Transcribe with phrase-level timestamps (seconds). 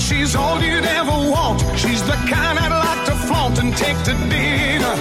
[0.00, 1.60] She's all you'd ever want.
[1.76, 4.96] She's the kind I'd like to flaunt and take to dinner.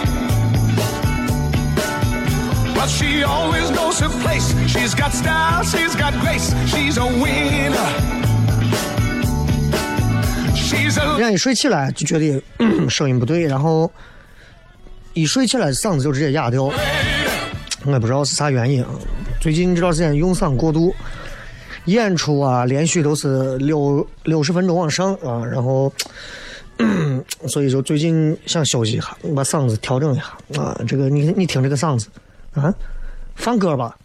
[2.76, 4.54] But she always knows her place.
[4.68, 6.54] She's got style, she's got grace.
[6.68, 7.90] She's a winner.
[10.56, 13.92] She's a 人家一睡起来就觉得嗯声音不对，然后
[15.14, 18.90] 一睡起来嗓子就直接哑掉，我也不知道是啥原因啊。
[19.42, 20.94] 最近这段时间用嗓过度，
[21.86, 25.92] 演出啊连续都是六六十分钟往上啊，然后。
[27.46, 30.24] 所以就最近想休息一下，把嗓子调整一下
[30.58, 30.80] 啊。
[30.88, 32.08] 这个你你听这个嗓子
[32.54, 32.74] 啊，
[33.36, 33.98] 放歌吧。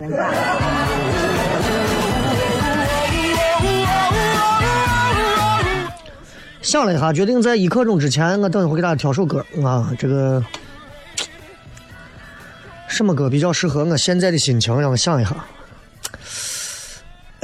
[6.62, 9.92] 想了一下，决定在一刻钟之前，我等一会给大家挑首歌啊。
[9.96, 10.44] 这个
[12.88, 14.80] 什么歌比较适合我现在的心情？
[14.80, 15.36] 让我想一下。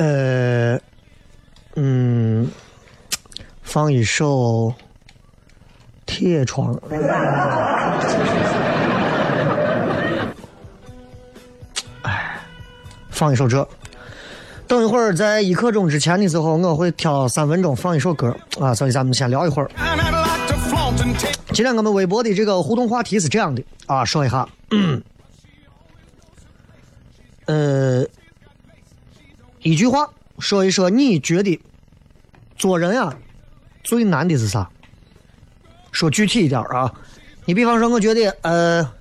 [0.00, 0.80] 呃，
[1.76, 2.50] 嗯，
[3.60, 4.68] 放一首
[6.06, 6.74] 《铁窗》。
[12.00, 12.40] 哎，
[13.10, 13.68] 放一首这。
[14.66, 19.70] 等一会儿在一刻钟之前的时候，我会挑三分钟放一首歌啊，所以咱们先聊一会儿。
[21.52, 24.48] 今天我们微博的这个互动话题是这样的啊，说一下，
[27.44, 28.02] 呃，
[29.62, 31.60] 一句话说一说你觉得
[32.56, 33.14] 做人啊
[33.82, 34.68] 最难的是啥？
[35.92, 36.92] 说具体一点啊，
[37.46, 38.92] 你比方说，我觉得呃，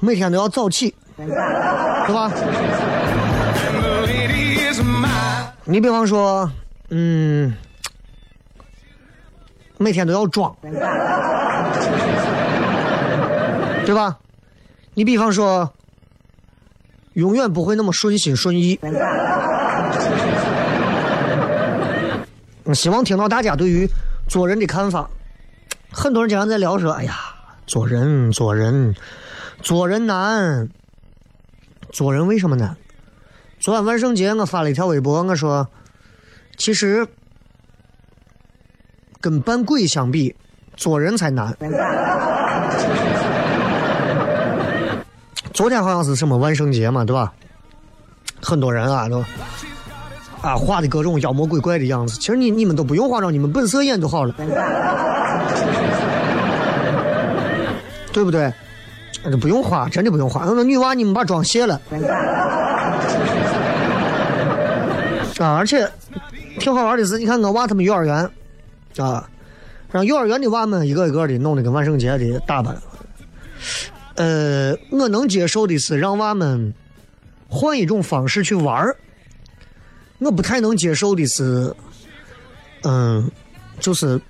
[0.00, 1.26] 每天都要早起，对
[2.12, 2.30] 吧？
[5.64, 6.50] 你比方说，
[6.90, 7.56] 嗯，
[9.78, 10.54] 每天都要装，
[13.86, 14.18] 对吧？
[14.94, 15.72] 你比方说，
[17.14, 18.78] 永远不会那么顺心顺意。
[22.74, 23.88] 希望听到大家对于
[24.28, 25.10] 做人的看法。
[25.90, 27.14] 很多人经常在聊说：“哎呀，
[27.66, 28.94] 做人，做人，
[29.60, 30.68] 做人难。
[31.90, 32.74] 做人为什么难？”
[33.60, 35.68] 昨晚万圣节，我发了一条微博，我说，
[36.56, 37.06] 其实
[39.20, 40.34] 跟扮鬼相比，
[40.76, 41.54] 做人才难。
[45.52, 47.32] 昨天好像是什么万圣节嘛，对吧？
[48.40, 49.24] 很多人啊都
[50.40, 52.18] 啊画的各种妖魔鬼怪的样子。
[52.18, 54.34] 其实你你们都不用化妆，你们本色演就好了，
[58.12, 58.52] 对不对？
[59.24, 60.44] 这不用化，真的不用化。
[60.44, 61.80] 那女娃你们把妆卸了。
[65.38, 65.88] 啊，而且
[66.58, 68.28] 挺好玩的是，你看我娃他们幼儿园，
[68.96, 69.28] 啊，
[69.92, 72.76] 让幼儿园的娃们一个一个的弄得跟万圣节的打扮。
[74.14, 76.72] 呃，我能接受的是让娃们
[77.48, 78.96] 换一种方式去玩儿，
[80.18, 81.74] 我不太能接受的是，
[82.82, 83.30] 嗯，
[83.80, 84.20] 就是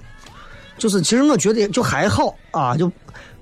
[0.79, 2.91] 就是，其实我觉得就还好啊，就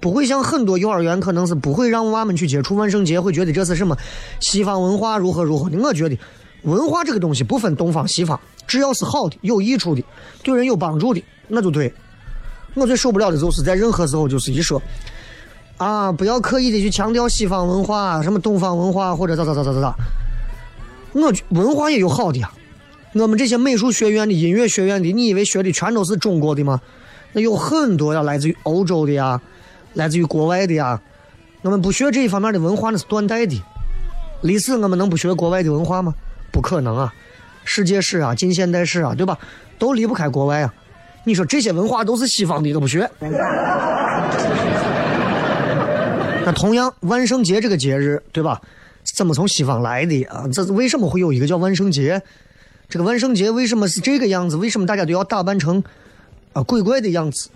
[0.00, 3.96] 不会像很多幼儿园可能是不会让娃们去接触万圣节，会觉得这是什么
[4.40, 5.78] 西方文化如何如何的。
[5.78, 6.18] 我觉得
[6.62, 10.02] 文化这个东西不分东方西方，只要是好的、有益处的、
[10.42, 11.92] 对人有帮助的，那就对。
[12.74, 14.80] 我最受不了的就是在任何时候就是一说
[15.80, 19.94] 啊，不要刻意的去强调西方文化、什么东方文化或者咋咋咋咋咋咋，
[21.12, 22.52] 我文化也有好的呀。
[23.14, 26.82] 我们这些美术学院的、音乐学院的，你以为学的全都是中国的吗？
[27.32, 29.40] 那有很多呀，来自于欧洲的呀，
[29.94, 31.00] 来自于国外的呀。
[31.62, 33.58] 我们不学这一方面的文化，那是断代的。
[34.42, 36.14] 历史我们能不学国外的文化吗？
[36.52, 37.14] 不可能啊！
[37.64, 39.38] 世界史啊，近现代史啊，对吧？
[39.78, 40.74] 都离不开国外啊。
[41.24, 43.10] 你说这些文化都是西方的，都不学。
[46.52, 48.60] 同样，万圣节这个节日，对吧？
[49.14, 50.44] 怎么从西方来的啊？
[50.52, 52.22] 这为什么会有一个叫万圣节？
[52.88, 54.56] 这个万圣节为什么是这个样子？
[54.56, 55.82] 为什么大家都要打扮成
[56.52, 57.50] 啊鬼怪的样子？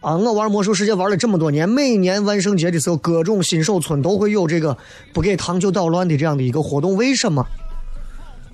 [0.00, 4.76] 啊，我玩魔兽世界玩了这么多年，每年万圣节的时候，各种新手村都会有这个
[5.12, 6.94] 不给糖就捣乱的这样的一个活动。
[6.96, 7.44] 为什么？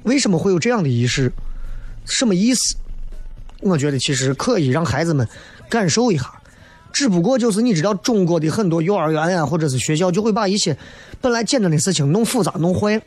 [0.05, 1.31] 为什么会有这样的仪式？
[2.07, 2.77] 什么意思？
[3.61, 5.29] 我觉得其实可以让孩子们
[5.69, 6.33] 感受一下。
[6.95, 10.77] 只不过就是你知道，中国的很多幼儿园呀，或者是学校，就会把一些
[11.21, 13.03] 本来简单的事情弄复杂、弄坏，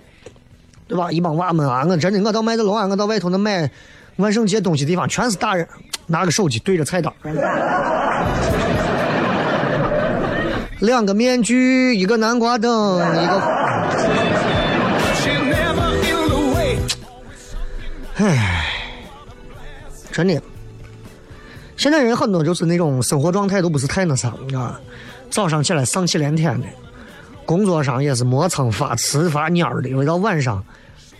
[0.90, 1.10] 对吧？
[1.10, 3.72] 一帮娃们啊，我真的，我到麦德龙啊，我到外头那买
[4.18, 5.66] 万圣节东西地方，全是大人
[6.06, 7.14] 拿个手机对着菜单，
[10.82, 13.42] 两个面具，一个南瓜灯，一个，
[18.16, 18.66] 唉，
[20.12, 20.42] 真的。
[21.78, 24.80] 现在人很多就是那种生活状态都不是太那啥，你知道吧？
[25.30, 26.68] 早上起来丧气连天的，
[27.46, 30.64] 工作上也是磨蹭发呲发蔫儿的，一到晚上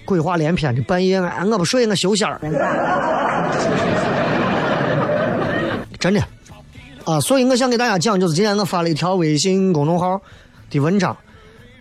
[0.04, 2.40] 鬼话连篇的，半夜哎我不睡我休仙儿，
[6.00, 6.22] 真的
[7.06, 7.20] 啊！
[7.20, 10.20] 所以我想给大家讲，就是今天我发了一条微信公众号
[10.72, 11.16] 的文章，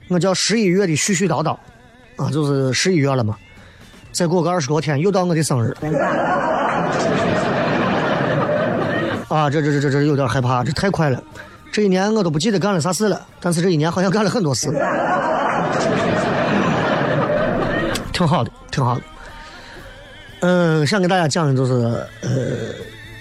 [0.08, 1.56] 我叫十一月的絮絮叨叨
[2.16, 3.36] 啊，就是十一月了嘛，
[4.12, 5.74] 再过个二十多天又到我的生日。
[9.28, 11.22] 啊，这这这这这有点害怕，这太快了。
[11.72, 14.68] 这一年我都不记得干了啥事了，但是这一年好像干了很多事，
[18.12, 19.02] 挺好的，挺好的。
[20.40, 21.72] 嗯，想给大家讲的就是，
[22.22, 22.28] 呃，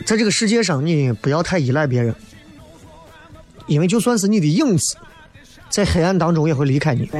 [0.05, 2.13] 在这个世界上，你不要太依赖别人，
[3.65, 4.95] 因为就算是你的影子，
[5.69, 7.09] 在黑暗当中也会离开你。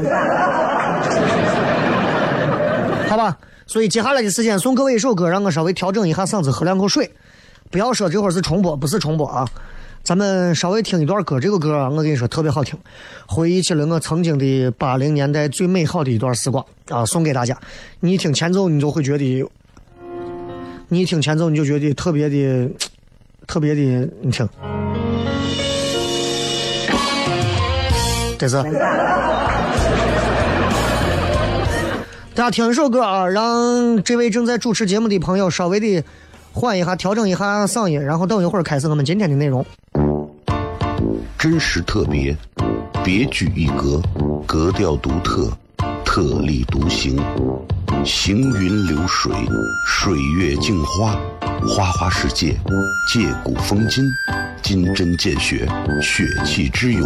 [3.10, 3.36] 好吧，
[3.66, 7.12] 所以接下来的时间送各位一首歌，让我稍微调整一下嗓子，喝两口水。
[7.75, 9.45] 不要说这会儿是重播，不是重播啊！
[10.01, 12.80] 咱们稍微听一段歌，这个歌啊，我跟你说特别好听，
[13.25, 17.60] 回忆起了我曾经的八零年代最美好的一段时光啊，送给大家。
[18.00, 19.45] 你一听前奏，你就会觉得，
[20.88, 22.72] 你一听前奏，你就觉得特别的、
[23.45, 24.48] 特别的，你听，
[28.39, 28.63] 这是。
[32.33, 36.01] 大家听一首歌啊，让这位正在主持节目的朋友稍微的。
[36.56, 39.63] 换一下，调整一下嗓音，然后等一会儿开始我们今天的内容。
[41.38, 42.34] 真实特别，
[43.04, 44.02] 别具一格，
[44.48, 45.52] 格调独特，
[46.06, 47.22] 特立独行，
[48.06, 49.34] 行云流水，
[49.86, 51.19] 水月镜花，
[51.68, 52.56] 花花世界，
[53.13, 54.06] 借古风今，
[54.63, 55.68] 金针见血，
[56.01, 57.06] 血气之勇，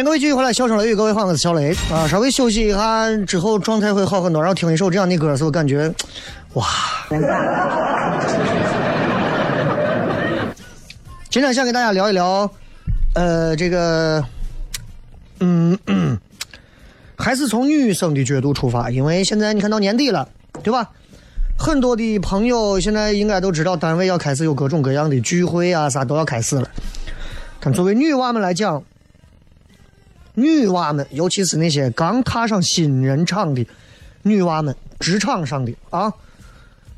[0.00, 2.08] 迎各位继续回来，笑声雷雨，各位好，我是小雷啊。
[2.08, 4.40] 稍微休息一下之后，状态会好很多。
[4.40, 5.92] 然后听一首这样的歌的时候，感觉
[6.54, 6.66] 哇！
[11.28, 12.50] 今天想给大家聊一聊，
[13.14, 14.24] 呃，这个，
[15.40, 16.18] 嗯嗯，
[17.18, 20.26] 还是从女生的角度出发，因为现在你看到年底了，
[20.62, 20.88] 对吧？
[21.58, 26.66] 很多的朋友现在应该都知道，单位要开始有各种各样的聚会啊，啥都要开始了。
[27.60, 28.82] 但作为女娃们来讲，
[30.34, 33.66] 女娃们，尤其是那些刚踏上新人场的
[34.22, 36.12] 女娃们，职场上的啊，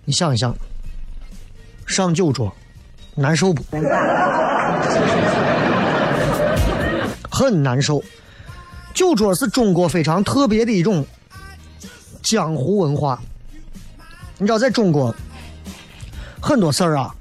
[0.04, 0.54] 你想一想，
[1.86, 2.52] 上酒桌
[3.14, 3.64] 难受不？
[7.30, 8.02] 很难受。
[8.92, 11.04] 酒桌是中国非常特别的一种
[12.22, 13.20] 江湖文化。
[14.36, 15.14] 你知道，在中国，
[16.40, 17.14] 很多事儿啊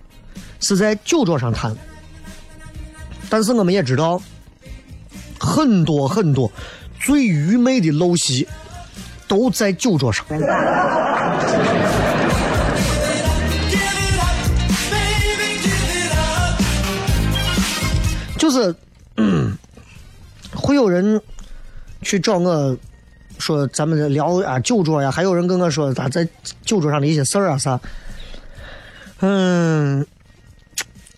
[0.60, 1.76] 是在酒桌上谈，
[3.30, 4.22] 但是我们也知道。
[5.52, 6.50] 很多很多
[6.98, 8.48] 最愚昧的陋习，
[9.28, 10.26] 都在酒桌上。
[18.38, 18.74] 就是，
[19.18, 19.56] 嗯，
[20.56, 21.22] 会有人
[22.02, 22.78] 去找我
[23.38, 26.28] 说咱们聊啊酒桌呀，还有人跟我说他在
[26.64, 27.80] 酒桌上的一些事儿啊啥，
[29.20, 30.06] 嗯，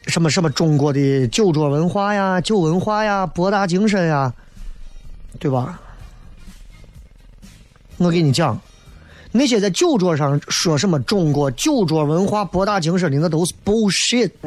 [0.07, 4.31] 什么什么中国的酒桌文化呀、酒文化呀、博大精深呀，
[5.39, 5.79] 对吧？
[7.97, 8.59] 我给你讲，
[9.31, 14.31] 那些在酒桌上说什么中国酒桌文化博大精深的，那都是 bullshit。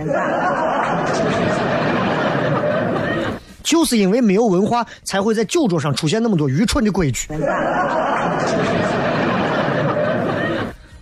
[3.63, 7.29] 就是因为没有文化，才会在酒桌上出现那么多愚蠢的规矩。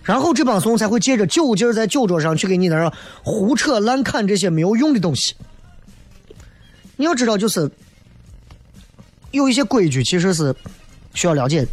[0.05, 2.93] 然后这帮怂才会借着酒劲儿在酒桌上去给你那儿
[3.23, 5.35] 胡扯乱侃这些没有用的东西。
[6.95, 7.69] 你要知道，就是
[9.31, 10.55] 有一些规矩其实是
[11.13, 11.67] 需要了解的。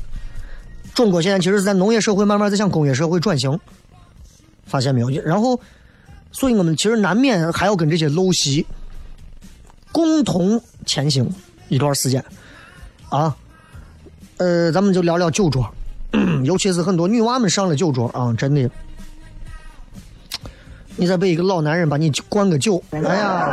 [0.94, 3.60] 中国现在其实是在农业社会慢慢在向工业社会转型，
[4.64, 5.10] 发现没有？
[5.22, 5.60] 然后，
[6.32, 8.66] 所以我们其实难免还要跟这些陋习
[9.92, 11.30] 共同前行
[11.68, 12.24] 一段时间
[13.10, 13.36] 啊。
[14.38, 15.72] 呃，咱们就聊聊酒桌，
[16.44, 18.70] 尤其是很多女娃们上了酒桌啊，真的，
[20.96, 23.48] 你再被一个老男人把你灌个酒，哎呀，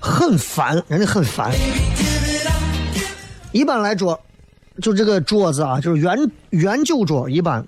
[0.00, 1.52] 很烦，人家很烦。
[3.50, 4.20] 一般来说，
[4.80, 7.66] 就这个桌子啊，就是圆圆酒桌，一般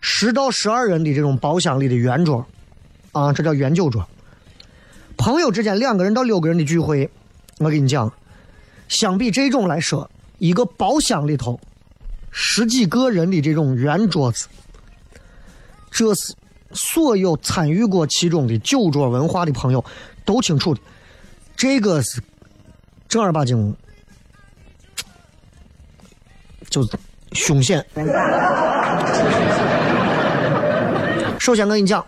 [0.00, 2.46] 十到十二人的这种包厢里的圆桌，
[3.12, 4.06] 啊，这叫圆酒桌。
[5.16, 7.10] 朋友之间两个人到六个人的聚会，
[7.58, 8.10] 我跟你讲，
[8.88, 10.10] 相比这种来说，
[10.44, 11.58] 一个包厢里头
[12.30, 14.46] 十几个人的这种圆桌子，
[15.90, 16.34] 这是
[16.72, 19.82] 所有参与过其中的酒桌文化的朋友
[20.22, 20.80] 都清楚的，
[21.56, 22.22] 这个是
[23.08, 23.74] 正儿八经。
[26.68, 26.90] 就是
[27.32, 27.82] 凶险。
[31.38, 32.04] 首先，我跟你讲，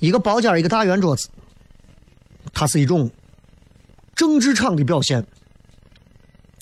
[0.00, 1.30] 一个包间一个大圆桌子，
[2.52, 3.10] 它是一种
[4.14, 5.24] 政治场的表现，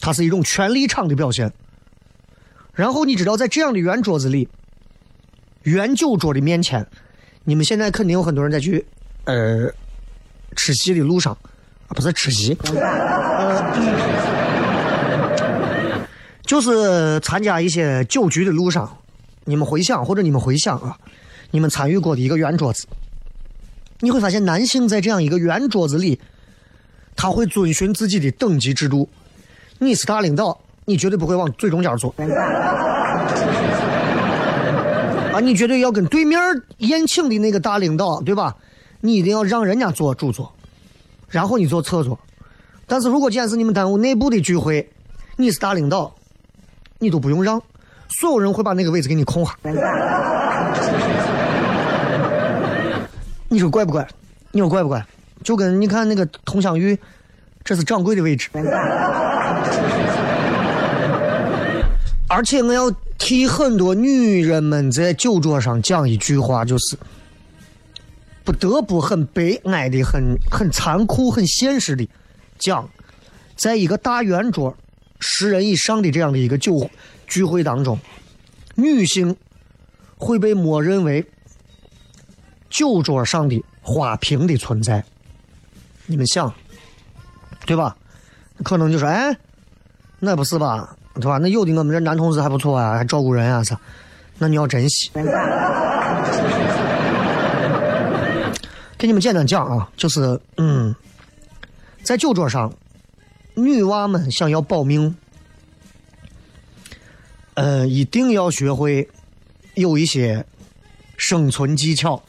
[0.06, 1.52] 它是一种权力场的表现。
[2.72, 4.48] 然后，你知道，在这样的圆桌子里，
[5.64, 6.86] 圆酒桌的面前，
[7.42, 8.86] 你们现在肯定有很多人在去
[9.24, 9.68] 呃
[10.54, 11.36] 吃席的路上，
[11.88, 13.74] 啊，不是吃席，呃。
[16.44, 18.96] 就是参加一些酒局的路上，
[19.44, 20.96] 你们回想或者你们回想啊，
[21.50, 22.86] 你们参与过的一个圆桌子，
[23.98, 26.20] 你会发现男性在这样一个圆桌子里，
[27.16, 29.08] 他会遵循自己的等级制度。
[29.78, 32.14] 你是大领导，你绝对不会往最中间坐，
[35.32, 36.40] 啊，你绝对要跟对面
[36.78, 38.56] 宴请的那个大领导，对吧？
[39.00, 40.52] 你一定要让人家坐主座，
[41.28, 42.18] 然后你坐侧座。
[42.86, 44.88] 但是如果今天是你们单位内部的聚会，
[45.36, 46.12] 你是大领导。
[46.98, 47.60] 你都不用让，
[48.08, 49.54] 所有人会把那个位置给你空下。
[53.48, 54.08] 你说怪不怪？
[54.50, 55.04] 你说怪不怪？
[55.44, 56.98] 就跟你看那个佟湘玉，
[57.66, 58.48] 这是掌柜的位置。
[62.28, 66.96] 而且我要替很多女人们在酒桌上讲一句话，就是
[68.44, 72.08] 不得不很悲哀的、很很残酷、很现实的
[72.58, 72.88] 讲，
[73.56, 74.76] 在一个大圆桌。
[75.18, 76.90] 十人以上的这样的一个酒
[77.26, 77.98] 聚会当中，
[78.74, 79.34] 女性
[80.18, 81.24] 会被默认为
[82.68, 85.02] 酒桌上的花瓶的存在。
[86.04, 86.52] 你们想，
[87.64, 87.96] 对吧？
[88.64, 89.36] 可能就说，哎，
[90.18, 91.38] 那不是吧，对吧？
[91.38, 93.78] 那有的我们这男同志还不错啊，还照顾人啊啥，
[94.38, 95.10] 那你要珍惜。
[98.98, 100.94] 给你们简单讲啊，就是嗯，
[102.02, 102.72] 在酒桌上。
[103.58, 105.16] 女娃们想要保命，
[107.54, 109.08] 呃，一定要学会
[109.72, 110.44] 有一些
[111.16, 112.22] 生存技巧，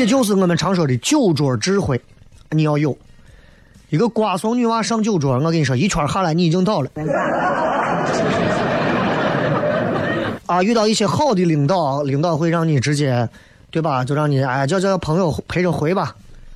[0.00, 2.00] 也就是我们常说的酒桌智慧，
[2.50, 2.96] 你要有。
[3.90, 6.90] 一个瓜怂女娃上酒桌，我跟你说，一圈下来你已经倒了。
[10.46, 13.28] 啊，遇到一些好的领导，领导会让你直接，
[13.70, 14.02] 对吧？
[14.02, 16.14] 就让你哎，叫叫朋友陪着回吧，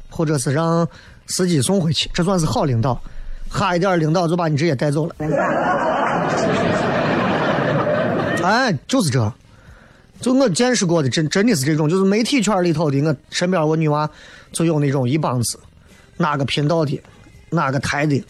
[0.08, 0.88] 或者是让。
[1.26, 3.00] 司机送回去，这算是好领导。
[3.48, 5.14] 哈一点领导就把你直接带走了。
[8.42, 9.32] 哎，就是这，
[10.24, 12.98] 就我见识过的，真真的是这种，就是媒体圈里头的。
[13.02, 14.08] 我身边我女娃
[14.52, 15.58] 就有那种一帮子，
[16.16, 16.98] 哪个频道的，
[17.50, 18.24] 哪个台的，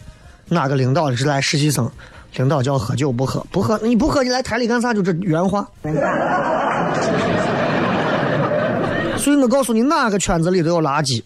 [0.49, 1.89] 哪个领导是来实习生，
[2.35, 4.93] 领导叫喝酒不喝，不喝你不喝你来台里干啥？
[4.93, 5.65] 就这原话。
[9.15, 11.23] 所以我告诉你，哪个圈子里都有垃圾。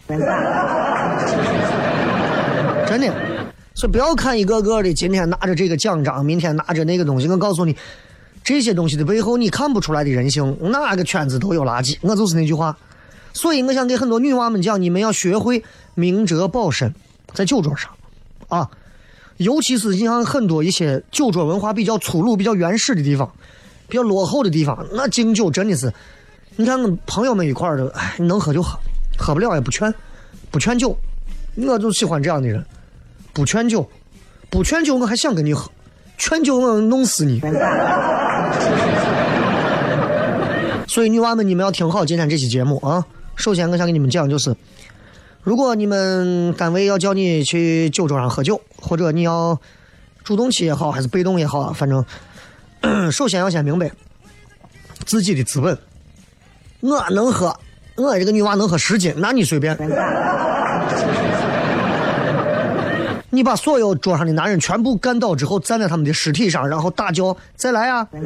[2.86, 3.12] 真的。
[3.74, 7.26] 所以不要看一个个的，今天拿着这个奖章，明天拿着那个东西。
[7.26, 7.76] 我告诉你，
[8.42, 11.96] 这些东西的背后，你看不出来的人性，哪个圈子都有垃圾。
[12.00, 12.76] 我就是那句话。
[13.32, 15.62] 所以我想给很多女娃们讲，你们要学会
[15.94, 16.92] 明哲保身，
[17.32, 17.90] 在酒桌上，
[18.48, 18.68] 啊，
[19.36, 23.32] 尤其是你像很多一些酒桌文化比较粗鲁、比较原始的地方，
[23.86, 25.92] 比较落后的地方，那敬酒真的是，
[26.56, 28.76] 你看朋友们一块儿的，哎，能喝就喝，
[29.16, 29.94] 喝不了也不劝，
[30.50, 30.98] 不劝酒，
[31.54, 32.64] 我就喜欢这样的人。
[33.32, 33.88] 不劝酒，
[34.50, 35.70] 不劝酒，我还想跟你喝；
[36.20, 37.40] 劝酒，我弄死你。
[40.86, 43.02] 所以，女娃们，你们要听好今天这期节目啊！
[43.36, 44.54] 首先，我想跟你们讲，就是
[45.42, 49.58] 如果你们单位要叫你去酒桌上喝酒，或者你要
[50.22, 52.04] 主动去也好，还是被动也好，反正
[53.10, 53.90] 首先要先明白
[55.06, 55.78] 自己的资本。
[56.80, 57.56] 我能喝，
[57.96, 59.74] 我这个女娃能喝十斤，那你随便。
[63.30, 68.06] 你把所有桌上的男人全部干倒之后，站在他们的尸体上，然后大叫：“再来啊！”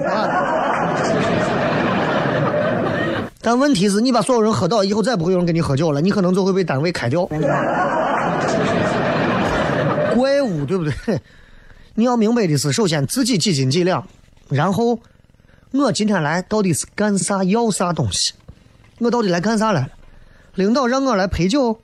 [3.43, 7.27] 但问题是你把所有人喝倒以后，再不会有人跟你喝酒了，你可能就会被单位开掉。
[10.15, 11.21] 怪物，对不对？
[11.95, 14.07] 你要明白的是，首先自己几斤几两，
[14.49, 14.99] 然后
[15.73, 17.45] 我今天来到底是干啥？
[17.45, 18.33] 要啥东西？
[19.01, 19.89] 我到底来干啥来了？
[20.55, 21.79] 领导让我来陪酒，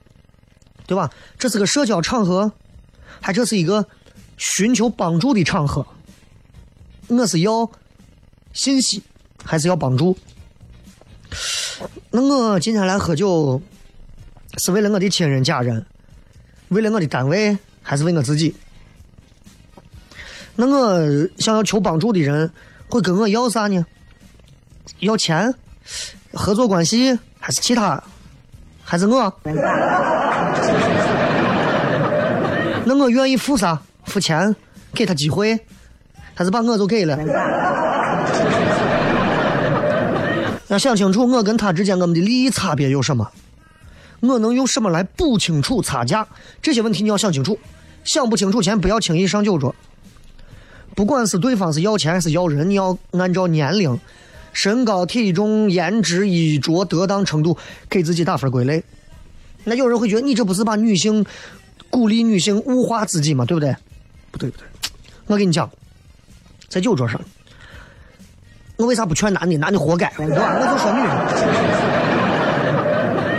[0.87, 1.11] 对吧？
[1.37, 2.51] 这是个社交场合。
[3.21, 3.87] 他这是一个
[4.37, 5.85] 寻求帮助的场合，
[7.07, 7.69] 我是要
[8.51, 9.01] 信息
[9.43, 10.17] 还是要帮助？
[12.09, 13.61] 那我今天来喝酒，
[14.57, 15.85] 是为了我的亲人家人，
[16.69, 18.55] 为了我的单位，还是为我自己？
[20.55, 22.51] 那我想要求帮助的人
[22.89, 23.85] 会跟我要啥呢？
[24.99, 25.53] 要钱、
[26.33, 28.03] 合作关系，还是其他？
[28.83, 29.33] 还是我？
[32.93, 33.81] 那我愿意付啥？
[34.03, 34.53] 付钱，
[34.93, 35.57] 给他机会，
[36.35, 37.17] 他是把我就给了？
[40.67, 43.31] 要想清楚，我跟他之间我们的利益差别有什么？
[44.19, 46.27] 我能用什么来补清楚差价？
[46.61, 47.57] 这些问题你要想清楚。
[48.03, 49.73] 想不清楚前，不要轻易上酒桌。
[50.95, 53.97] 不管是对方是要钱还是要人，你要按照年龄、
[54.51, 57.57] 身高、体重、颜值、衣着得当程度
[57.89, 58.83] 给自己打分归类。
[59.63, 61.25] 那有人会觉得你这不是把女性？
[61.89, 63.75] 鼓励女性物化自己嘛，对不对？
[64.31, 64.65] 不对不对，
[65.25, 65.69] 我跟你讲，
[66.69, 67.19] 在酒桌上，
[68.77, 69.57] 我为啥不劝男的？
[69.57, 70.57] 男的活该，对吧？
[70.57, 70.99] 我就说女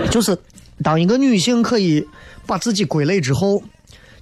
[0.01, 0.37] 人，就是
[0.83, 2.07] 当一个女性可以
[2.47, 3.63] 把自己归类之后，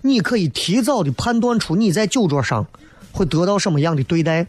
[0.03, 2.67] 你可以提早的判断出你在酒桌上
[3.11, 4.47] 会得到什么样的对待，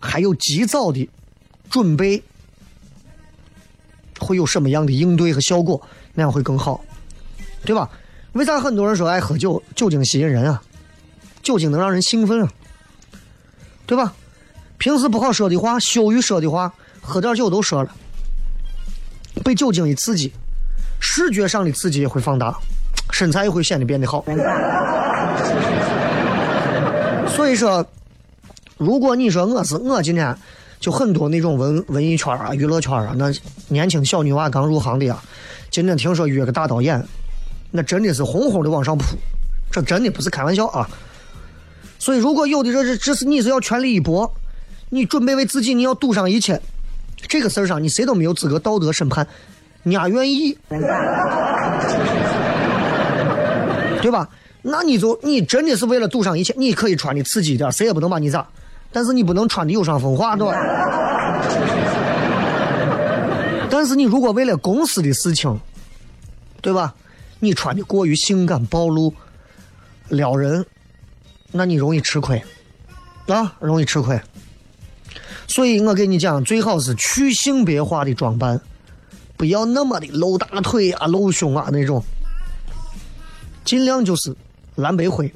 [0.00, 1.08] 还有及早的
[1.68, 2.22] 准备
[4.18, 5.80] 会有什么样的应对和效果，
[6.14, 6.82] 那样会更好，
[7.64, 7.90] 对吧？
[8.32, 9.62] 为啥很多人说爱喝酒？
[9.74, 10.62] 酒精吸引人啊，
[11.42, 12.48] 酒精能让人兴奋啊，
[13.86, 14.14] 对吧？
[14.78, 17.90] 平时不好说的话、羞于说的话，喝点酒都说了。
[19.44, 20.32] 被酒精一刺激，
[20.98, 22.58] 视觉上的刺激也会放大，
[23.10, 24.24] 身材也会显得变得好。
[27.28, 27.86] 所以说，
[28.78, 30.34] 如果你说我是我今天
[30.80, 33.30] 就很多那种文文艺圈啊、娱乐圈啊，那
[33.68, 35.22] 年轻小女娃刚入行的啊，
[35.70, 37.06] 今天听说约个大导演。
[37.72, 39.04] 那真的是轰轰的往上扑，
[39.70, 40.86] 这真的不是开玩笑啊！
[41.98, 44.30] 所以，如果有的这是只是你是要全力一搏，
[44.90, 46.60] 你准备为自己你要赌上一切，
[47.16, 49.26] 这个事儿上你谁都没有资格道德审判，
[49.84, 50.56] 你还愿意，
[54.02, 54.28] 对吧？
[54.60, 58.46] 那你就你真的是为了赌上一切，你可以穿的刺激一点，谁也不能把你咋，
[58.92, 60.54] 但是你不能穿的有伤风化，对吧？
[63.70, 65.58] 但是你如果为了公司的事情，
[66.60, 66.94] 对吧？
[67.44, 69.12] 你穿的过于性感暴露，
[70.10, 70.64] 撩人，
[71.50, 72.40] 那你容易吃亏，
[73.26, 74.20] 啊，容易吃亏。
[75.48, 78.60] 所以我跟你讲，最好是去性别化的装扮，
[79.36, 82.00] 不要那么的露大腿啊、露胸啊那种，
[83.64, 84.32] 尽量就是
[84.76, 85.34] 蓝白灰，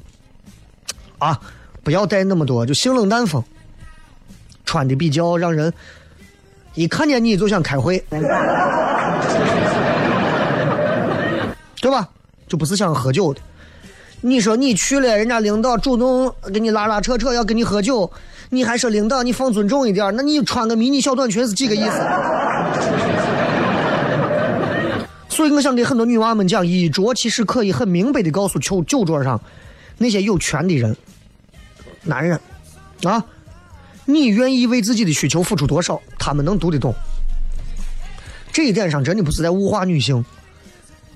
[1.17, 1.37] 啊，
[1.83, 3.43] 不要带那么多，就性冷淡风，
[4.63, 5.73] 穿的比较让人
[6.73, 8.01] 一看见你就想开会。
[11.81, 12.09] 对吧？
[12.47, 13.41] 就不是想喝酒的。
[14.21, 18.09] 你说你去了，人家领导主动给你拉拉扯扯，要跟你喝酒，
[18.49, 22.01] 你还说领导你放尊重一点，那你穿个迷你小短裙是几个意思？
[25.29, 29.39] 所以我想给很多女娃们讲，衣着其实可以很明白的告诉酒酒桌上
[29.99, 30.97] 那些有权的人，
[32.01, 32.39] 男人
[33.03, 33.23] 啊，
[34.05, 36.91] 你愿意为自己的需求付出多少，他们能读得懂。
[38.51, 40.25] 这一点上真的不是在物化女性。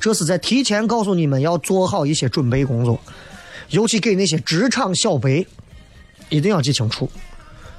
[0.01, 2.99] 这是在提前告诉你们要做好一些准备工作，
[3.69, 5.45] 尤其给那些职场小白，
[6.29, 7.07] 一定要记清楚。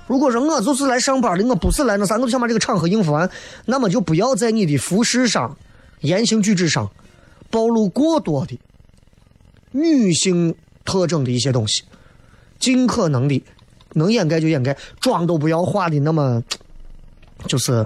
[0.06, 3.28] 如果说我就是来上班的，我不是来那啥，我就想把这个场合应付完，
[3.66, 5.56] 那么就不要在你的服饰上、
[6.00, 6.88] 言行举止上
[7.50, 8.58] 暴露过多的
[9.72, 10.54] 女性
[10.84, 11.82] 特征的一些东西，
[12.60, 13.42] 尽可能的
[13.94, 16.42] 能掩盖就掩盖，妆都不要化的那么，
[17.46, 17.84] 就是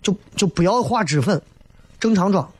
[0.00, 1.42] 就就不要化脂粉，
[1.98, 2.50] 正常妆。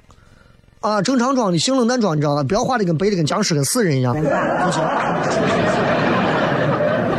[0.81, 2.43] 啊，正常妆的性冷淡妆，你知道吧？
[2.43, 4.83] 不要画的跟白的跟僵尸跟死人一样，不行。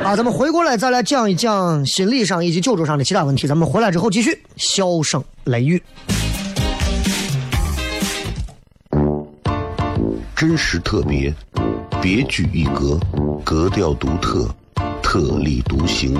[0.04, 3.46] 啊，咱们回过来再来讲一讲心理上以及酒桌上的其他问题。
[3.46, 5.82] 咱们回来之后继续笑声雷雨。
[10.36, 11.32] 真实特别，
[12.02, 13.00] 别具一格，
[13.46, 14.50] 格调独特，
[15.04, 16.20] 特立独行，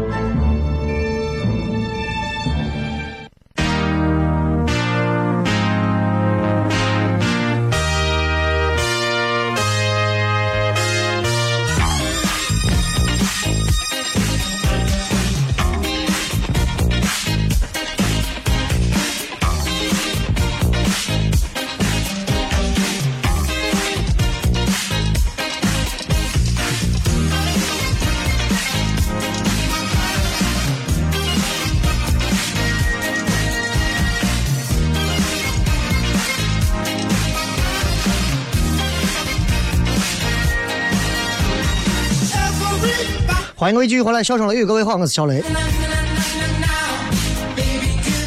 [43.61, 45.39] 欢迎各位继续回来，笑声雷雨，各位好，我是小雷。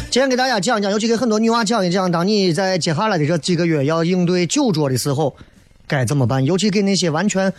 [0.09, 5.35] 今天给大家讲讲，尤其给很多女娃讲一讲，当你在接下来的这几个月要应对酒桌的时候，
[5.87, 6.45] 该怎么办？
[6.45, 7.51] 尤其给那些完全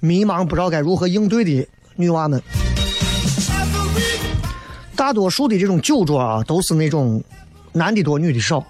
[0.00, 1.66] 迷茫、不知道该如何应对的
[1.96, 2.42] 女娃们。
[4.94, 7.24] 大多数的这种酒桌啊，都是那种
[7.72, 8.62] 男的多，女的少，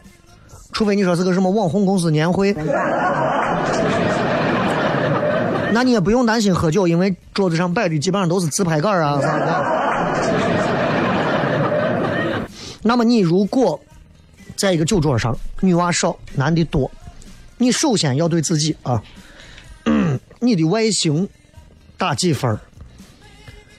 [0.70, 2.55] 除非你说是个什么网红公司年会。
[5.72, 9.64] 那你也不用担心喝酒，因为桌子上摆的基本上都是自拍杆啊 啥的。
[12.83, 13.78] 那么你如果
[14.57, 16.90] 在一个酒桌上，女娃少，男的多，
[17.59, 19.02] 你首先要对自己啊，
[20.40, 21.28] 你的外形
[21.96, 22.59] 打几分儿，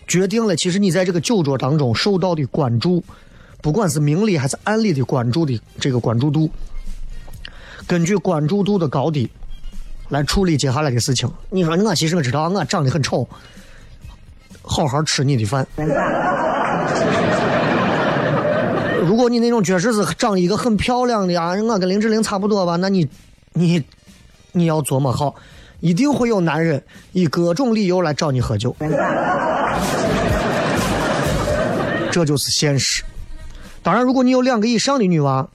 [0.07, 3.03] 决定了其实你在这个酒桌当中受到的关注，
[3.61, 6.49] 不管是明里还是暗里的关注的这个关注度，
[7.87, 9.29] 根据关注度的高低。
[10.09, 11.31] 来处理接下来的事情。
[11.49, 13.27] 你说我其实我知道我长得很丑，
[14.61, 15.65] 好好吃你的饭。
[19.05, 23.07] 如果你那种确实是长一个很漂亮的啊，我跟林志玲差不多吧，那你
[23.53, 23.83] 你
[24.51, 25.33] 你要琢磨好，
[25.79, 28.75] 一定会有男人以各种理由来找你喝酒。
[32.11, 33.03] 这就是现实。
[33.81, 35.47] 当然，如果你有两个以上的女娃，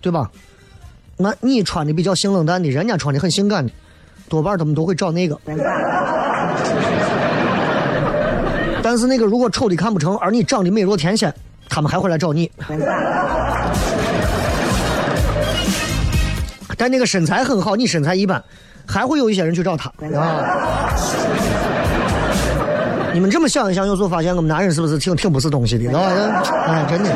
[0.00, 0.30] 对吧？
[1.16, 3.72] 那你穿的比较性冷淡的，人家穿的很性感的。
[4.32, 5.38] 多半他们都会找那个，
[8.82, 11.30] 但是那个如果丑的看不成，而你长得美若天仙，
[11.68, 12.50] 他们还会来找你。
[16.78, 18.42] 但那个身材很好，你身材一般，
[18.86, 19.92] 还会有一些人去找他。
[20.18, 20.88] 啊！
[23.12, 25.94] 你们这么想一想，有时候发现我们男人是不是挺挺不是东西的？
[25.98, 27.10] 哎，真的。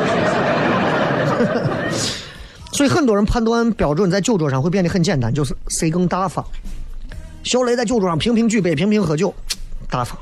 [2.73, 6.45] 所以很多人判断标准在酒桌上会变得很简单，就是谁更大方。
[7.47, 9.33] 小雷在酒桌上频频举杯，频频喝酒，
[9.89, 10.19] 大方。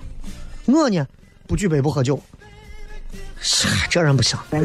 [0.68, 1.04] 我呢，
[1.48, 2.22] 不举杯不喝酒，
[3.90, 4.38] 这人不行。
[4.52, 4.62] 对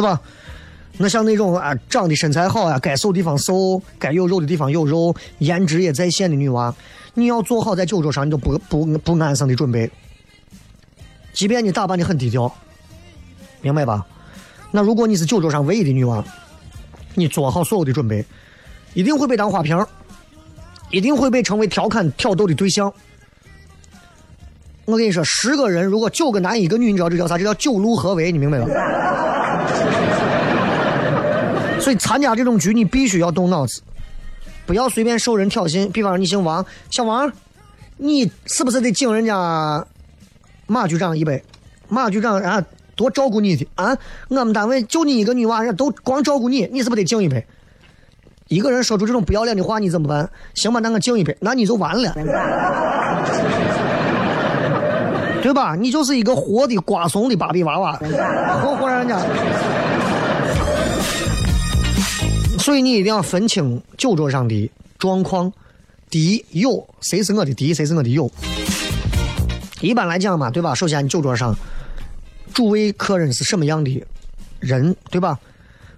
[0.00, 0.20] 吧？
[0.96, 6.72] 那像那种啊，长得身材好呀，该瘦地方瘦，该有肉的地方有肉，颜值也在线的女娃，
[7.14, 9.90] 你要做好在酒桌上你都不不不安生的准备。
[11.32, 12.54] 即便你打扮的很低调，
[13.60, 14.06] 明白吧？
[14.70, 16.24] 那如果你是酒桌上唯一的女娃，
[17.14, 18.24] 你做好所有的准备，
[18.94, 19.84] 一定会被当花瓶，
[20.90, 22.92] 一定会被成为调侃挑逗的对象。
[24.86, 27.36] 我跟你说，十个人如果九个男一个女，你知道这叫啥？
[27.36, 28.66] 这叫九路合围，你明白吧？
[31.80, 33.82] 所以参加这种局，你必须要动脑子，
[34.64, 35.90] 不要随便受人挑衅。
[35.90, 37.30] 比方说你姓王，小王，
[37.96, 39.84] 你是不是得敬人家
[40.66, 41.42] 马局长一杯？
[41.88, 43.96] 马局长啊，多照顾你的啊！
[44.28, 47.44] 我们单位就你一个女娃，人家都光照顾你，你是不是得敬一杯？
[48.48, 50.28] 一个人说出这种不要脸的话，你怎么办？
[50.54, 52.12] 行吧，那我敬一杯，那你就完了，
[55.42, 55.74] 对吧？
[55.74, 57.92] 你就是一个活的瓜怂的芭比娃娃，
[58.62, 59.18] 活活让人家。
[62.58, 65.52] 所以你一定要分清酒桌上的状况，
[66.10, 68.30] 敌友谁是我的敌，谁是我的友。
[69.80, 70.74] 一般来讲嘛，对吧？
[70.74, 71.54] 首先，酒桌上
[72.52, 74.04] 主位客人是什么样的
[74.60, 75.38] 人，对吧？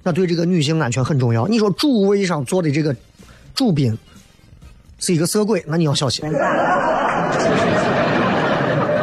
[0.07, 1.49] 那对这个女性安全很重要。
[1.49, 2.95] 你说主位上坐的这个
[3.57, 3.99] 主宾
[5.01, 6.25] 是一个色鬼，那你要小心。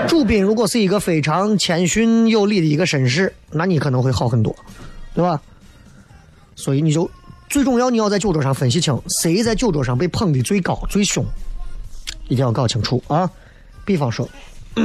[0.08, 4.56] 主宾如果是一个非常谦逊有礼的一个绅士，那你可能会好很多，
[5.14, 5.42] 对吧？
[6.56, 7.10] 所以你就。
[7.50, 11.24] 最重要，你要在酒桌上分析清谁在酒桌上被捧的最高最凶，
[12.30, 13.30] 一定要搞清楚啊！
[13.86, 14.28] 比方说，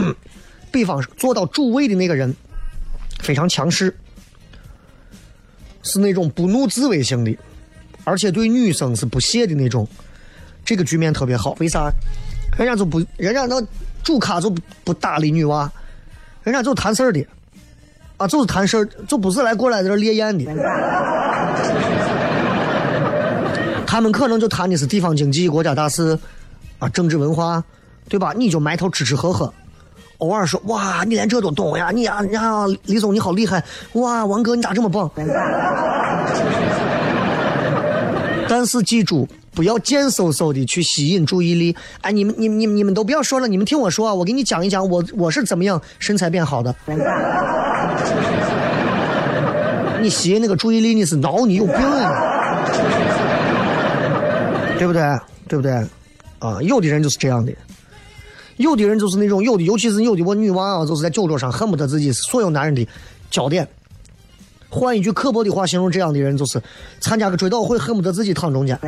[0.73, 2.35] 比方说坐到主位的那个人
[3.21, 3.97] 非常强势，
[5.83, 7.37] 是那种不怒自威型的，
[8.05, 9.87] 而且对女生是不屑的那种，
[10.65, 11.57] 这个局面特别好。
[11.61, 11.91] 为啥？
[12.59, 13.63] 人家就不，人家那
[14.03, 15.71] 主咖就不搭理女娃，
[16.43, 17.25] 人家就谈事儿的，
[18.17, 20.45] 啊，就是谈事儿，就不是来过来在这烈焰的。
[23.87, 26.19] 他们可能就谈的是地方经济、国家大事，
[26.79, 27.63] 啊，政治文化，
[28.09, 28.35] 对吧？
[28.37, 29.53] 你就埋头吃吃喝喝，
[30.19, 31.91] 偶尔说哇，你连这都懂呀？
[31.93, 33.63] 你呀呀，李总你好厉害！
[33.95, 35.11] 哇，王哥你咋这么棒？
[38.49, 41.77] 但是记住，不要贱嗖嗖的去吸引注意力。
[42.01, 46.75] 哎，你们、你、你、你们都不要说了，你们听我说啊，我给你讲一讲，我我是怎么样身材变好的。
[50.01, 52.65] 你吸引那个注意力，你是脑你有病啊！
[54.79, 55.03] 对不对？
[55.47, 55.73] 对不对？
[56.39, 57.53] 啊，有的人就是这样的，
[58.59, 62.87] 有的人就是那种有的，尤其是有的我女娃啊，就是在酒桌上恨不得自己是所有男人的
[63.31, 63.67] 焦点。
[64.69, 66.63] 换一句刻薄的话形容这样的人，就是
[67.01, 68.79] 参加个追悼会，恨不得自己躺中间。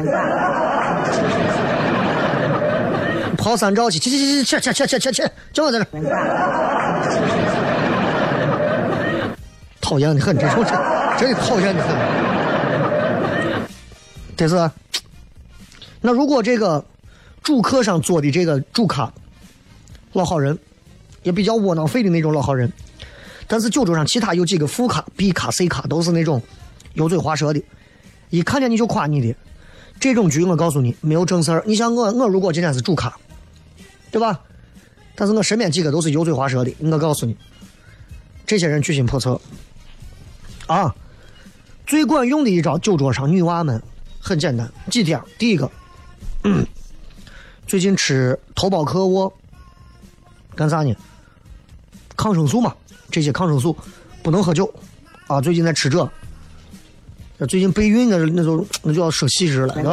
[3.39, 5.87] 跑三招去，去去去去去去去去去，叫我在这。
[9.81, 10.79] 讨厌的很，这种真
[11.19, 11.97] 真的讨厌的很。
[14.37, 14.71] 这是。
[16.03, 16.85] 那如果这个
[17.43, 19.11] 主客上坐的这个主咖
[20.13, 20.59] 老好人，
[21.23, 22.73] 也比较窝囊废的那种老好人，
[23.47, 26.43] 但是酒桌上其他有几个副咖、B 咖、C 咖都是那种
[26.95, 27.63] 油嘴滑舌的，
[28.31, 29.37] 一看见你就夸你的，
[29.99, 31.63] 这种局我告诉你没有正事儿。
[31.67, 33.17] 你像我，我如果今天是主咖，
[34.11, 34.41] 对吧？
[35.15, 37.37] 但是我身边几个都是油嘴滑舌的，我告诉你，
[38.47, 39.41] 这些人居心叵测
[40.67, 40.95] 啊！
[41.87, 43.83] 最管用的一招，酒桌上女娃们
[44.21, 45.21] 很简单，几点？
[45.39, 45.71] 第一个。
[46.45, 46.65] 嗯，
[47.67, 49.33] 最近吃头孢克沃，
[50.55, 50.95] 干啥呢？
[52.17, 52.75] 抗生素嘛，
[53.11, 53.75] 这些抗生素
[54.23, 54.71] 不能喝酒
[55.27, 55.41] 啊。
[55.41, 56.07] 最近在吃这，
[57.47, 59.91] 最近备孕那那就那就要说细致了，对吧？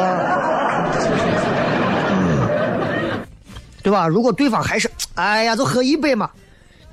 [3.81, 4.05] 对吧？
[4.07, 6.29] 如果对方还是哎呀，就喝一杯嘛，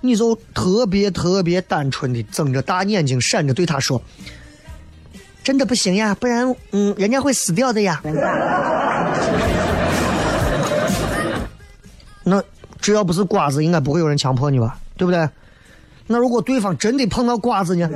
[0.00, 4.00] 你就特别特别单纯的睁着大眼睛闪着对他说
[5.42, 8.00] ：“真的不行呀，不然嗯，人家会死掉的呀。
[12.22, 12.40] ”那
[12.84, 14.76] 只要不是瓜子，应该不会有人强迫你吧？
[14.98, 15.26] 对不对？
[16.06, 17.88] 那如果对方真的碰到瓜子呢？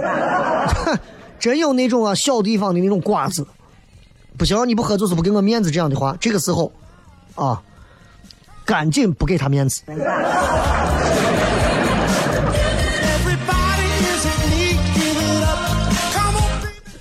[1.38, 3.46] 真有那种啊小地方的那种瓜子，
[4.38, 6.72] 不行，你不喝就是不给我面子这样的话，这个时候
[7.35, 7.61] 啊，
[8.64, 9.83] 赶紧不给他面子。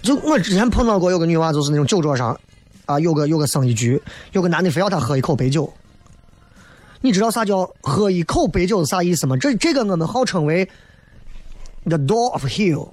[0.04, 2.38] 就我之前碰到过有个女娃，就是那种酒桌上
[2.86, 4.02] 啊，有个有个生意局，
[4.34, 5.72] 有个男的非要她喝一口白酒。
[7.08, 9.38] 你知道啥叫喝一口白酒是啥意思吗？
[9.38, 10.70] 这这个我们号称为
[11.86, 12.90] the door of hell，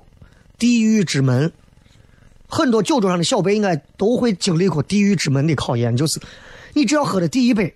[0.56, 1.52] 地狱之门。
[2.46, 6.20] 很多酒桌上的小辈应该都会经历过地狱之门的考验，就是
[6.74, 7.74] 你只要喝的第一杯，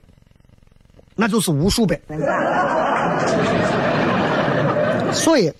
[1.16, 2.01] 那就是无数杯。
[5.12, 5.53] 所以，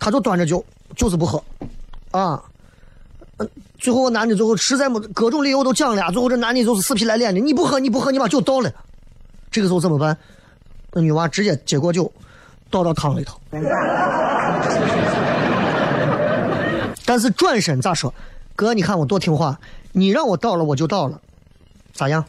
[0.00, 0.64] 他就端着酒
[0.96, 1.40] 就是不喝，
[2.10, 2.42] 啊，
[3.78, 8.74] 最后男的最后实在没各种理由都讲了，最后这男的就是死皮赖脸的，你不喝你不喝，你把酒倒了，
[9.56, 10.14] 这个时候怎么办？
[10.92, 12.12] 那女娃直接接过酒，
[12.68, 13.40] 倒到汤里头。
[17.06, 18.12] 但是转身咋说？
[18.54, 19.58] 哥，你看我多听话，
[19.92, 21.18] 你让我倒了我就倒了，
[21.94, 22.22] 咋样？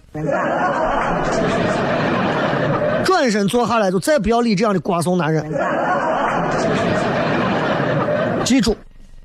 [3.04, 5.52] 转身坐下来，就再不要理这样的瓜怂男人。
[8.46, 8.74] 记住，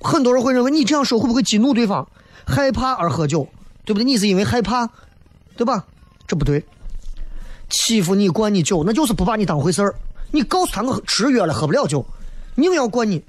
[0.00, 2.04] 很多人会认为你这样说会不会激怒对方，
[2.44, 3.46] 害怕而喝酒，
[3.84, 4.04] 对不对？
[4.04, 4.90] 你是因为害怕，
[5.56, 5.84] 对吧？
[6.26, 6.64] 这不对。
[7.72, 9.94] 欺负你灌你酒，那就是不把你当回事儿。
[10.30, 12.04] 你告诉他我吃药了，喝不了酒，
[12.56, 13.20] 硬要灌你，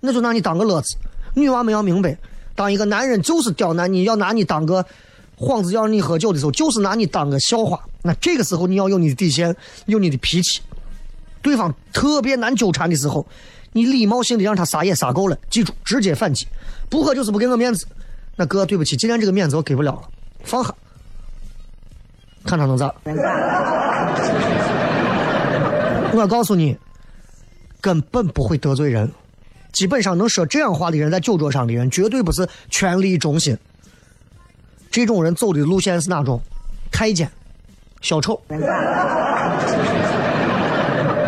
[0.00, 0.96] 那就拿你当个乐子。
[1.34, 2.18] 女娃们要明白，
[2.54, 4.84] 当一个男人就是刁难你，要拿你当个
[5.38, 7.80] 幌子，要让你喝酒的时候，就是拿你当个笑话。
[8.02, 9.54] 那这个时候你要有你的底线，
[9.86, 10.60] 有你的脾气。
[11.40, 13.24] 对方特别难纠缠的时候，
[13.72, 16.46] 你礼貌性的让他撒野撒够了，记住直接反击。
[16.90, 17.86] 不喝就是不给我面子。
[18.36, 20.02] 那哥，对不起，今天这个面子我给不了了，
[20.42, 20.74] 放下。
[22.44, 22.92] 看他能咋？
[26.14, 26.76] 我告诉你，
[27.80, 29.10] 根本不会得罪人。
[29.72, 33.56] 基本上能说这样话的人，在酒桌上的人，绝对不是权力中心。
[34.90, 36.38] 这种人走的路线是哪种？
[36.92, 37.30] 太监、
[38.02, 38.38] 小丑。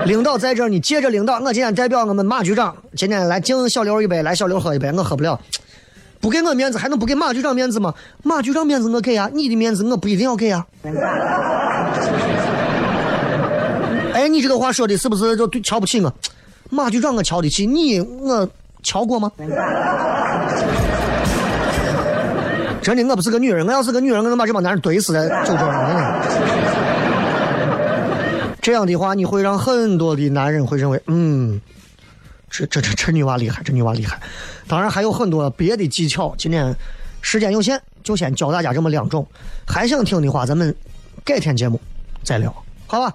[0.05, 1.39] 领导在这儿，你接着领导。
[1.39, 5.41] 我今天代表我们马局长，今天来敬小刘一杯，来小刘喝一杯，我喝不了，
[6.25, 7.93] 不给我面子，还能不给马局长面子吗？
[8.23, 10.65] 马局长面子我给啊，你的面子我不一定要给啊。
[14.15, 16.11] 哎，你这个话说的是不是就对瞧不起我？
[16.71, 18.49] 马局长我瞧得起你，我
[18.83, 19.31] 瞧过吗？
[22.81, 26.23] 真的，我不是个女人，我要是个女人，我能把这帮男人怼死在酒桌上。
[28.63, 31.61] 这样的话，你会让很多的男人会认为，嗯，
[32.57, 34.17] 这这这这女娃厉害，这女娃厉害。
[34.69, 36.73] 当然还有很多别的技巧，今天
[37.21, 39.27] 时间有限，就先教大家这么两种。
[39.67, 40.73] 还想听的话，咱们
[41.25, 41.81] 改天节目
[42.23, 42.55] 再聊，
[42.87, 43.13] 好吧？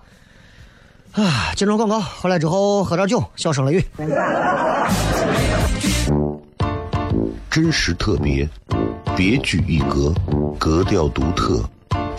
[1.13, 3.85] 啊，进入广告，回来之后喝点酒，小声雷雨。
[7.49, 8.47] 真实特别，
[9.15, 10.13] 别具一格，
[10.59, 11.63] 格调独特，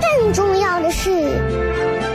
[0.00, 1.10] 更重要的是，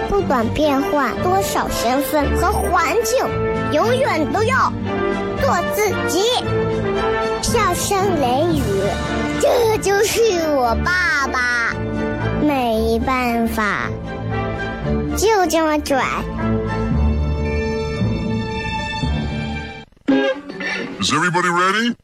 [0.09, 3.17] 不管变换多少身份和环境，
[3.71, 4.71] 永远都要
[5.41, 6.21] 做自己。”
[7.41, 8.61] 笑声雷雨，
[9.41, 10.21] 这就是
[10.55, 11.75] 我爸爸，
[12.41, 13.89] 没办法，
[15.17, 16.03] 就这么拽。
[20.99, 21.95] Is everybody ready?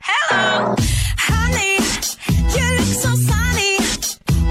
[0.00, 0.74] Hello,
[1.18, 1.76] honey,
[2.54, 3.78] you look so sunny.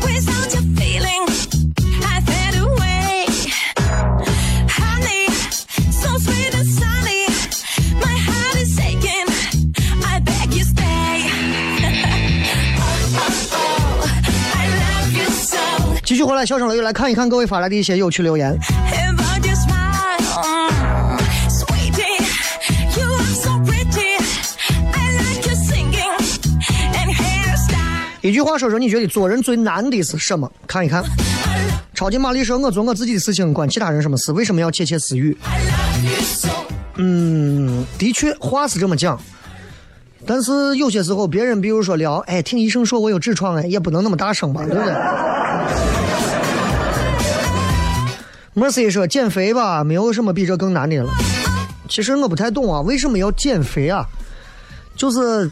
[0.01, 1.23] Without your feeling,
[2.01, 3.25] I fade away.
[4.69, 5.27] Honey,
[5.91, 7.25] so sweet and sunny.
[7.99, 9.27] My heart is aching.
[10.05, 11.27] I beg you stay.
[12.77, 14.07] oh, oh, oh,
[14.55, 15.59] I love you so.
[16.05, 18.57] 继续回来，笑声雷雨来看一看各位发来的一些有趣留言。
[28.31, 30.49] 一句话说说，你觉得做人最难的是什么？
[30.65, 31.03] 看一看。
[31.93, 34.31] 超级玛丽说：“我做我自己的事情，关其他人什么事？
[34.31, 35.37] 为什么要窃窃私语
[36.95, 39.19] 嗯，的确，话是这么讲，
[40.25, 44.93] 但是有些时候别人比如说聊，哎，听医生说我有痔疮，哎，也不能那么大声吧，对不对
[48.55, 51.11] ？Mercy 说：“减肥吧，没有什么比这更难的了。”
[51.89, 54.05] 其实我不太懂啊，为什么要减肥啊？
[54.95, 55.51] 就是，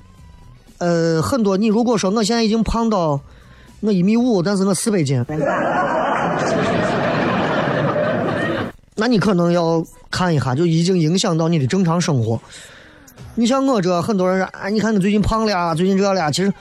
[0.80, 3.20] 呃，很多你如果说我现在已经胖到
[3.82, 5.24] 我一米五，但是我四百斤，
[8.96, 12.40] 那你可能要看一下，就已经影响到你的正常生活。
[13.36, 16.54] 你像我这，很多人说，哎，你看你最近胖了呀，最近这了呀，其实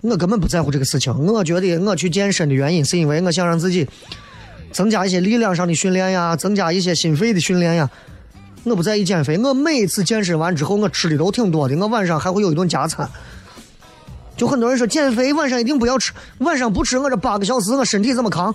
[0.00, 1.14] 我根本不在乎这个事情。
[1.26, 3.88] 我觉得我去健身的原因，是因为我想让自己
[4.72, 7.88] 增加一些力量上的训练呀，增加一些心肺的训练呀。
[8.64, 13.08] 我不在意减肥，我每次健身完之后，我吃的都挺多的，我晚上还会有一顿加餐。
[14.38, 18.54] 就很多人说减肥晚上一定不要吃，晚上不吃我这八个小时我身体怎么扛？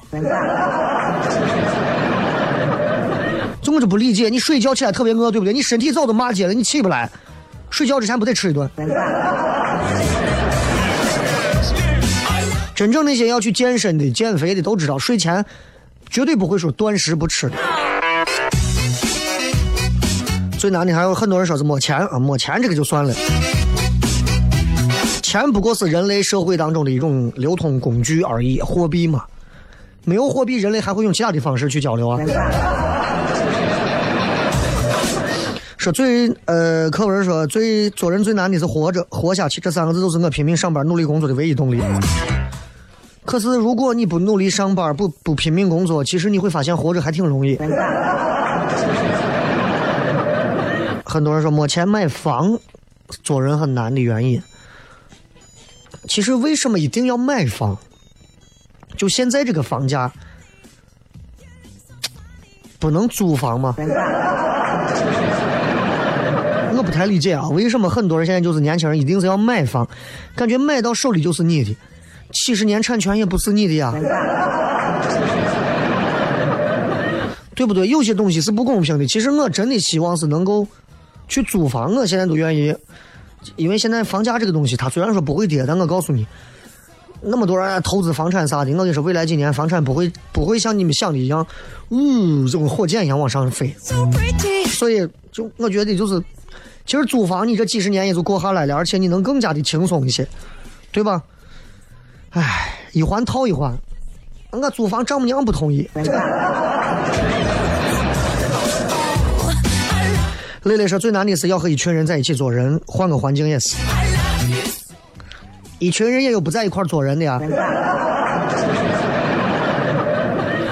[3.61, 5.53] 就我就不理解，你睡觉起来特别饿，对不对？
[5.53, 7.09] 你身体早都骂街了，你起不来，
[7.69, 8.69] 睡觉之前不得吃一顿？
[12.73, 15.45] 真正那些要去健身的、减肥的都知道，睡前
[16.09, 17.55] 绝对不会说断食不吃的。
[20.57, 23.13] 最难的还有很多人说是没钱啊，没钱这个就算了。
[25.33, 29.23] 钱不过是人类社会当中的一种流通工具而已，货币嘛。
[30.05, 32.19] 没有货币，人类还会用其他的方式去交流啊。
[35.75, 41.81] 说最呃，课文说最做人最难的是活着，活下去这三个字都是我拼命上班努力工作的唯一动力。
[43.25, 47.57] 可是如果你不努力上班，不不拼命工作，其实你会发现活着还挺容易。
[51.03, 52.59] 很多人说没钱买房，
[53.23, 54.39] 做人很难的原因。
[56.07, 57.77] 其实为什么一定要买房？
[58.95, 60.11] 就现在这个房价，
[62.79, 63.75] 不能租房吗？
[66.75, 69.87] 我不太理解啊，为什么很多人现在就是年轻人一定是要买房，
[70.35, 71.75] 感觉买到手里就是你的，
[72.31, 73.93] 七十年产权也不是你的呀，
[77.55, 77.87] 对不对？
[77.87, 79.07] 有些东西是不公平的。
[79.07, 80.67] 其实我真的希望是能够
[81.27, 82.75] 去租房，我现在都愿意，
[83.55, 86.25] 因为现在房价这个东西，它虽然说不会跌，但我告诉你，
[87.21, 91.45] 那么多人投资房产啥的，我跟你说，未来几年房产不会不会像你们想的一样，
[91.89, 93.73] 呜，这种火箭一样往上飞。
[94.67, 96.21] 所以就我觉得就是，
[96.85, 100.27] 其实租房你这几十年也就过下来了，而且你能更加的轻松一些，
[100.91, 101.21] 对吧？
[102.31, 103.77] 唉，一环套一环，
[104.51, 105.89] 我租房丈母娘不同意。
[110.63, 113.75] 磊磊说最难的是要和一群人在一起做人，换个环境也是。
[115.79, 117.41] 一群人也有不在一块儿做人的呀。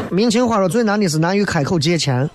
[0.10, 2.30] 明清话说最难的是难于开口借钱。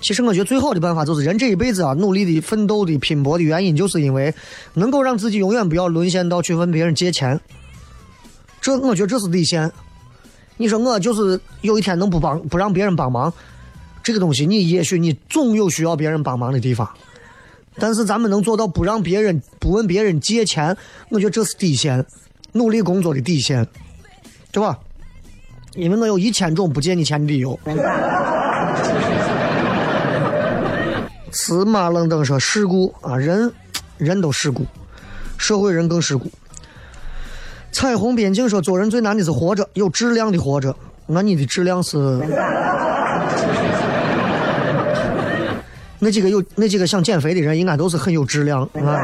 [0.00, 4.32] 其实我觉得最好的办法就是人这一辈子啊，努力的奋斗的拼搏的原因，就是因为
[4.74, 7.40] 能够让自己永远不要沦陷到去问别人借钱。
[8.60, 9.70] 这我觉得这是底线。
[10.56, 13.32] 你说我就是有一天能不帮不让别人帮忙，
[14.02, 16.88] 这个东西你也许你总有需要别人帮忙的地方，
[17.76, 20.76] 但是咱们能做到不让别人不问别人借钱，
[21.08, 22.04] 我觉得这是底线，
[22.52, 23.66] 努力工作的底线，
[24.50, 24.78] 对吧？
[25.74, 27.58] 因为我有一千种不借你钱的理由。
[31.30, 33.50] 司马愣登说世故啊，人
[33.96, 34.66] 人都世故，
[35.38, 36.30] 社会人更世故。
[37.70, 40.76] 彩虹边境说做人最难的是活着，有质量的活着。
[41.06, 41.96] 那你的质量是？
[46.04, 48.98] 那几个有那几个想减肥的人，应该都是很有质量 啊。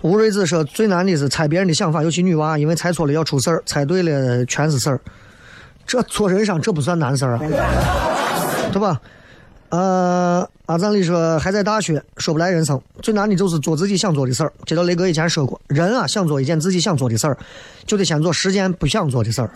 [0.00, 4.98] 吴瑞子说最难的是猜别人的想法，尤其女娃，因为猜错了要出事儿，猜对了全是事儿。
[5.86, 7.40] 这做人上这不算难事儿啊，
[8.72, 8.98] 对吧？
[9.68, 14.50] 呃，阿赞里说还在大学，说不来人生最难的就是做自己想做的事儿。
[14.64, 17.36] 这道雷哥以前说过，人啊想做一件自己想做的事儿，
[17.84, 19.50] 就得先做十件不想做的事儿。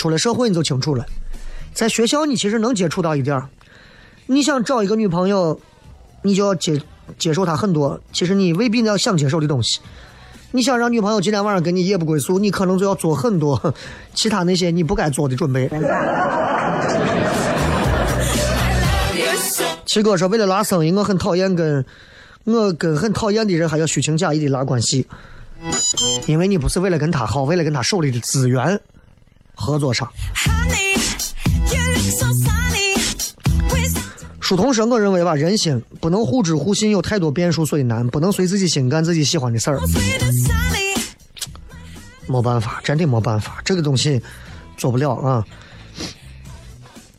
[0.00, 1.04] 出了社会你就清楚了，
[1.74, 3.46] 在学校你其实能接触到一点儿。
[4.24, 5.60] 你想找一个女朋友，
[6.22, 6.80] 你就要接
[7.18, 9.78] 接受她很多，其实你未必要想接受的东西。
[10.52, 13.74] 你想让女朋友今天晚上跟你夜不归宿，你可能就要做很多
[14.14, 15.68] 其他那些你不该做的准备。
[19.84, 21.84] 七哥说，为了拉生意，我很讨厌跟
[22.44, 25.06] 我跟很讨厌的人还要虚情假意的拉关系，
[26.26, 28.80] 因为你不是为了跟他好，为了跟他手里的资源
[29.60, 30.10] 合作上。
[34.40, 39.78] 书童说，我认为吧，人心不能互知互信，有太多变数，所以难，不能随自己心干自己喜欢的事儿。
[42.26, 44.20] 没办法，真的没办法，这个东西
[44.76, 45.44] 做不了啊。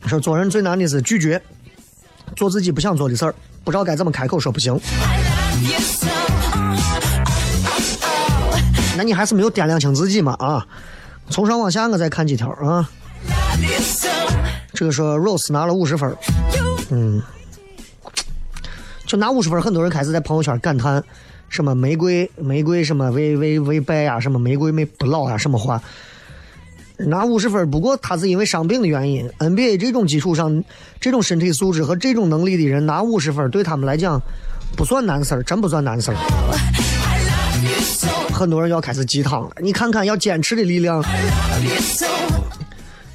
[0.06, 1.40] 说做人最难的是拒绝，
[2.36, 4.72] 做自己不想做的事儿，不知道该怎么开口说不行。
[4.72, 4.80] Oh,
[8.96, 10.66] 那你还是没有掂量清自己嘛啊！
[11.32, 12.88] 从上往下，我再看几条啊。
[14.74, 16.14] 这个说 Rose 拿了五十分
[16.90, 17.22] 嗯，
[19.06, 21.02] 就拿五十分，很多人开始在朋友圈感叹
[21.48, 25.82] 什么玫瑰玫瑰什么为为为败呀，什么玫瑰没不老呀，什么话。
[26.98, 29.28] 拿五十分，不过他是因为伤病的原因。
[29.38, 30.62] NBA 这种基础上，
[31.00, 34.20] 这种身体素质和这种能力的人拿五十分，对他们来讲
[34.76, 36.16] 不算难事儿，真不算难事儿。
[38.32, 41.02] 很多人要开始鸡汤了，你看看要坚持的力量。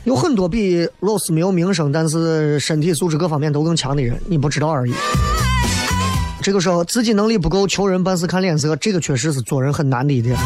[0.04, 4.94] 有很多比 Rose 没有名声，但是身体素质各方面都更强的人，你不知道而已。
[6.42, 10.38] 这个时候自己能力不够，求人办事看脸色，这个确实是做人很难的一点。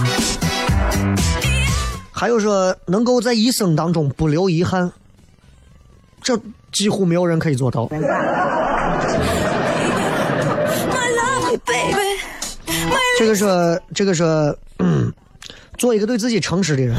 [2.12, 4.92] 还有说能够在一生当中不留遗憾，
[6.24, 6.40] 这
[6.72, 7.88] 几乎没有人可以做到。
[13.22, 15.14] 这个说这个说，嗯，
[15.78, 16.98] 做一个对自己诚实的人，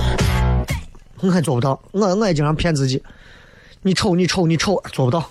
[1.21, 3.03] 我还做不到，我我也经常骗自己，
[3.83, 5.29] 你丑你丑你丑，做不到。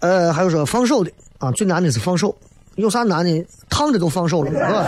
[0.00, 2.36] 呃，还有说放手的啊，最难的是放手，
[2.74, 3.46] 有啥难的？
[3.70, 4.84] 躺着都放手了，是吧？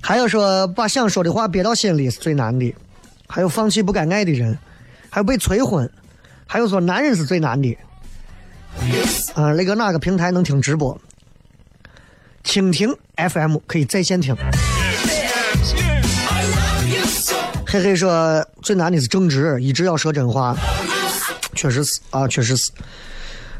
[0.00, 2.72] 还有说把想说的话憋到心里是最难的，
[3.26, 4.56] 还有放弃不该爱的人，
[5.10, 5.90] 还有被催婚，
[6.46, 7.76] 还有说男人是最难的。
[9.34, 10.98] 啊、那个哪个平台能听直播？
[12.44, 14.34] 蜻蜓 FM 可以在线听。
[17.66, 20.56] 嘿嘿说最难的是正直，一直要说真话，
[21.54, 22.70] 确实是啊，确实是。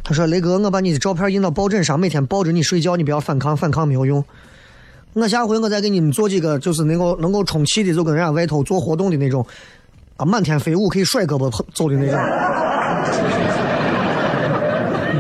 [0.05, 4.25] 他说雷哥，我把你的照片印到抱枕上，每天抱着你睡觉，你不要反抗，反抗没有用。
[5.15, 9.45] 我下回我再给你们做几个，就是能够能够充气的，就跟人家外头做活动的那种，
[10.17, 12.17] 啊，满天飞舞可以甩胳膊走的那种。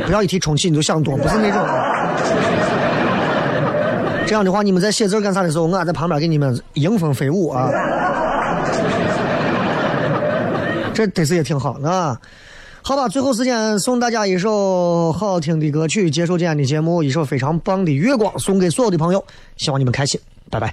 [0.07, 1.61] 不要一提充气你就想多，不是那种。
[4.27, 7.71] 这样的话，你们在写字干啥的时候，我在旁边给你们迎风飞舞啊。
[10.95, 12.19] 这得是也挺好啊。
[12.83, 19.25] 好吧，最后时间送大家一首好听的歌曲，结束今天的节目，一首非常棒的《月光》，送给所有的朋友，
[19.57, 20.73] 希望你们开心，拜拜。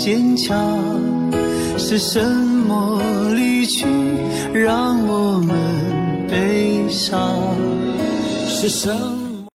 [0.00, 0.56] 坚强？
[1.76, 2.24] 是什
[2.66, 3.02] 么
[3.34, 3.84] 离去
[4.54, 7.36] 让我们悲伤？
[8.48, 9.19] 是什？